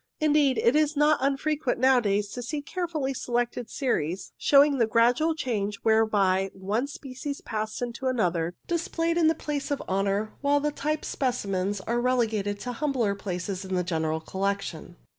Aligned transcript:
Indeed, 0.19 0.57
it 0.57 0.75
is 0.75 0.97
not 0.97 1.19
unfrequent 1.21 1.79
nowadays 1.79 2.29
to 2.29 2.41
see 2.41 2.63
carefully 2.63 3.13
selected 3.13 3.69
series, 3.69 4.31
showing 4.35 4.79
the 4.79 4.87
gradual 4.87 5.35
change 5.35 5.77
whereby 5.83 6.49
one 6.55 6.87
species 6.87 7.39
passed 7.41 7.83
into 7.83 8.07
another, 8.07 8.55
displayed 8.65 9.15
in 9.19 9.27
the 9.27 9.35
place 9.35 9.69
of 9.69 9.79
honour, 9.87 10.33
while 10.41 10.59
the 10.59 10.71
type 10.71 11.05
specimens 11.05 11.81
are 11.81 12.01
relegated 12.01 12.59
to 12.61 12.71
humbler 12.71 13.13
places 13.13 13.63
in 13.63 13.75
the 13.75 13.83
general 13.83 14.19
collection. 14.21 14.95